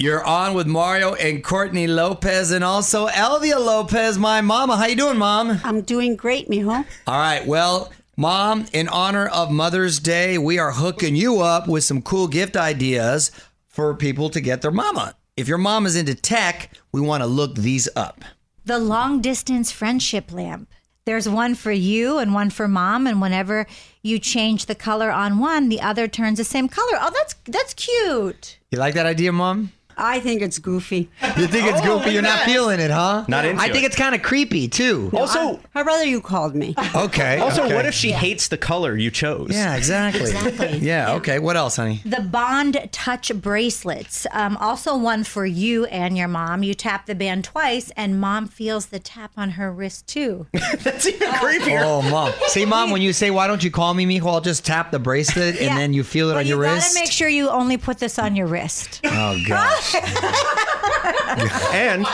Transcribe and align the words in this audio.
You're 0.00 0.24
on 0.24 0.54
with 0.54 0.66
Mario 0.66 1.14
and 1.14 1.42
Courtney 1.42 1.86
Lopez 1.86 2.50
and 2.50 2.64
also 2.64 3.06
Elvia 3.06 3.64
Lopez, 3.64 4.18
my 4.18 4.40
mama. 4.40 4.76
How 4.76 4.86
you 4.86 4.96
doing, 4.96 5.18
mom? 5.18 5.60
I'm 5.62 5.82
doing 5.82 6.16
great, 6.16 6.48
mijo. 6.48 6.84
All 7.06 7.18
right. 7.18 7.46
Well, 7.46 7.92
mom, 8.16 8.66
in 8.72 8.88
honor 8.88 9.28
of 9.28 9.52
Mother's 9.52 10.00
Day, 10.00 10.36
we 10.36 10.58
are 10.58 10.72
hooking 10.72 11.14
you 11.14 11.40
up 11.40 11.68
with 11.68 11.84
some 11.84 12.02
cool 12.02 12.26
gift 12.26 12.56
ideas 12.56 13.30
for 13.68 13.94
people 13.94 14.30
to 14.30 14.40
get 14.40 14.62
their 14.62 14.72
mama. 14.72 15.14
If 15.36 15.46
your 15.46 15.58
mom 15.58 15.86
is 15.86 15.94
into 15.94 16.16
tech, 16.16 16.70
we 16.90 17.00
want 17.00 17.22
to 17.22 17.28
look 17.28 17.54
these 17.54 17.88
up. 17.94 18.24
The 18.64 18.80
long 18.80 19.20
distance 19.20 19.70
friendship 19.70 20.32
lamp. 20.32 20.68
There's 21.04 21.28
one 21.28 21.54
for 21.54 21.70
you 21.70 22.18
and 22.18 22.34
one 22.34 22.50
for 22.50 22.66
mom, 22.66 23.06
and 23.06 23.20
whenever 23.20 23.66
you 24.02 24.18
change 24.18 24.66
the 24.66 24.74
color 24.74 25.12
on 25.12 25.38
one, 25.38 25.68
the 25.68 25.80
other 25.80 26.08
turns 26.08 26.38
the 26.38 26.44
same 26.44 26.66
color. 26.66 26.96
Oh, 26.98 27.10
that's 27.12 27.34
that's 27.44 27.74
cute. 27.74 28.58
You 28.70 28.78
like 28.78 28.94
that 28.94 29.06
idea, 29.06 29.30
mom? 29.30 29.70
I 29.96 30.20
think 30.20 30.42
it's 30.42 30.58
goofy. 30.58 31.10
You 31.36 31.46
think 31.46 31.66
it's 31.68 31.80
Oh, 31.82 31.98
goofy? 31.98 32.10
You're 32.12 32.22
not 32.22 32.40
feeling 32.40 32.80
it, 32.80 32.90
huh? 32.90 33.24
Not 33.28 33.44
into 33.44 33.60
I 33.62 33.66
think 33.70 33.84
it. 33.84 33.86
it's 33.88 33.96
kind 33.96 34.14
of 34.14 34.22
creepy 34.22 34.68
too. 34.68 35.10
Also, 35.14 35.60
I'd 35.74 35.86
rather 35.86 36.04
you 36.04 36.20
called 36.20 36.54
me. 36.54 36.74
Okay. 36.94 37.38
also, 37.38 37.64
okay. 37.64 37.74
what 37.74 37.86
if 37.86 37.94
she 37.94 38.12
hates 38.12 38.48
the 38.48 38.56
color 38.56 38.96
you 38.96 39.10
chose? 39.10 39.48
Yeah, 39.50 39.74
exactly. 39.76 40.22
Exactly. 40.30 40.78
Yeah. 40.84 41.14
Okay. 41.14 41.38
What 41.38 41.56
else, 41.56 41.76
honey? 41.76 42.00
The 42.04 42.20
Bond 42.20 42.88
Touch 42.92 43.32
bracelets. 43.34 44.26
Um, 44.32 44.56
also, 44.58 44.96
one 44.96 45.24
for 45.24 45.44
you 45.46 45.84
and 45.86 46.16
your 46.16 46.28
mom. 46.28 46.62
You 46.62 46.74
tap 46.74 47.06
the 47.06 47.14
band 47.14 47.44
twice, 47.44 47.90
and 47.96 48.20
mom 48.20 48.46
feels 48.48 48.86
the 48.86 48.98
tap 48.98 49.32
on 49.36 49.50
her 49.50 49.72
wrist 49.72 50.06
too. 50.06 50.46
That's 50.52 51.06
even 51.06 51.28
creepier. 51.32 51.82
Oh, 51.84 52.02
mom. 52.02 52.32
See, 52.48 52.64
mom, 52.64 52.90
when 52.90 53.02
you 53.02 53.12
say, 53.12 53.30
"Why 53.30 53.46
don't 53.46 53.62
you 53.64 53.70
call 53.70 53.92
me, 53.94 54.06
mijo?" 54.06 54.26
I'll 54.26 54.40
just 54.40 54.64
tap 54.64 54.90
the 54.90 54.98
bracelet, 54.98 55.56
and 55.60 55.76
then 55.78 55.92
you 55.92 56.04
feel 56.04 56.30
it 56.30 56.34
But 56.34 56.38
on 56.40 56.46
you 56.46 56.56
your 56.56 56.64
gotta 56.64 56.94
make 56.94 57.10
sure 57.10 57.28
you 57.28 57.48
only 57.48 57.76
put 57.76 57.98
this 57.98 58.18
on 58.18 58.36
your 58.36 58.46
wrist. 58.46 59.00
Oh 59.04 59.38
gosh. 59.48 59.83
And 61.72 62.06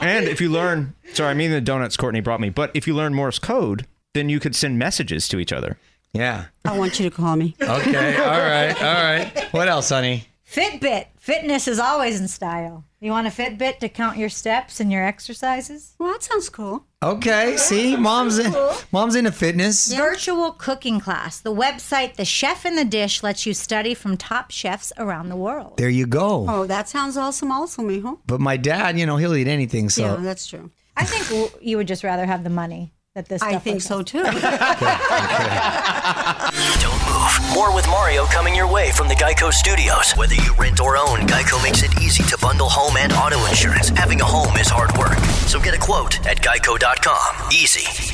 and 0.00 0.26
if 0.26 0.40
you 0.40 0.48
learn, 0.48 0.94
sorry, 1.12 1.30
I 1.30 1.34
mean 1.34 1.50
the 1.50 1.60
donuts 1.60 1.96
Courtney 1.96 2.20
brought 2.20 2.40
me, 2.40 2.50
but 2.50 2.70
if 2.74 2.86
you 2.86 2.94
learn 2.94 3.14
Morse 3.14 3.38
code, 3.38 3.86
then 4.12 4.28
you 4.28 4.38
could 4.38 4.54
send 4.54 4.78
messages 4.78 5.28
to 5.28 5.38
each 5.38 5.52
other. 5.52 5.78
Yeah. 6.12 6.46
I 6.64 6.78
want 6.78 7.00
you 7.00 7.10
to 7.10 7.14
call 7.14 7.34
me. 7.36 7.56
Okay. 7.60 8.16
All 8.16 8.38
right. 8.38 8.74
All 8.82 9.04
right. 9.04 9.48
What 9.52 9.68
else, 9.68 9.88
honey? 9.88 10.28
Fitbit. 10.54 11.06
Fitness 11.18 11.66
is 11.66 11.80
always 11.80 12.20
in 12.20 12.28
style. 12.28 12.84
You 13.00 13.10
want 13.10 13.26
a 13.26 13.30
Fitbit 13.30 13.80
to 13.80 13.88
count 13.88 14.18
your 14.18 14.28
steps 14.28 14.78
and 14.78 14.92
your 14.92 15.04
exercises? 15.04 15.94
Well, 15.98 16.12
that 16.12 16.22
sounds 16.22 16.48
cool. 16.48 16.86
Okay. 17.02 17.56
See, 17.56 17.96
mom's 17.96 18.38
in, 18.38 18.54
mom's 18.92 19.16
into 19.16 19.32
fitness. 19.32 19.92
Virtual 19.92 20.52
cooking 20.52 21.00
class. 21.00 21.40
The 21.40 21.52
website 21.52 22.14
The 22.14 22.24
Chef 22.24 22.64
in 22.64 22.76
the 22.76 22.84
Dish 22.84 23.22
lets 23.24 23.46
you 23.46 23.52
study 23.52 23.94
from 23.94 24.16
top 24.16 24.52
chefs 24.52 24.92
around 24.96 25.28
the 25.28 25.34
world. 25.36 25.76
There 25.76 25.88
you 25.90 26.06
go. 26.06 26.46
Oh, 26.48 26.66
that 26.66 26.88
sounds 26.88 27.16
awesome, 27.16 27.50
also, 27.50 27.82
mijo. 27.82 28.20
But 28.26 28.40
my 28.40 28.56
dad, 28.56 28.96
you 28.98 29.06
know, 29.06 29.16
he'll 29.16 29.34
eat 29.34 29.48
anything. 29.48 29.88
So 29.90 30.02
Yeah, 30.02 30.16
that's 30.22 30.46
true. 30.46 30.70
I 30.96 31.04
think 31.04 31.24
w- 31.28 31.50
you 31.60 31.76
would 31.78 31.88
just 31.88 32.04
rather 32.04 32.26
have 32.26 32.44
the 32.44 32.50
money 32.50 32.94
that 33.16 33.28
this. 33.28 33.42
I 33.42 33.50
stuff 33.50 33.64
think 33.64 33.74
would 33.74 33.82
so 33.82 34.04
cost. 34.04 34.06
too. 34.06 34.22
Don't 36.80 37.06
move. 37.06 37.23
More 37.52 37.74
with 37.74 37.86
Mario 37.88 38.24
coming 38.26 38.54
your 38.54 38.70
way 38.70 38.92
from 38.92 39.08
the 39.08 39.14
Geico 39.14 39.52
Studios. 39.52 40.12
Whether 40.12 40.34
you 40.34 40.54
rent 40.54 40.80
or 40.80 40.96
own, 40.96 41.26
Geico 41.26 41.62
makes 41.62 41.82
it 41.82 41.90
easy 42.00 42.22
to 42.24 42.38
bundle 42.38 42.68
home 42.68 42.96
and 42.96 43.12
auto 43.12 43.44
insurance. 43.46 43.88
Having 43.90 44.20
a 44.20 44.24
home 44.24 44.56
is 44.56 44.68
hard 44.68 44.96
work. 44.96 45.18
So 45.46 45.58
get 45.60 45.74
a 45.74 45.78
quote 45.78 46.24
at 46.26 46.38
geico.com. 46.40 47.50
Easy. 47.52 48.13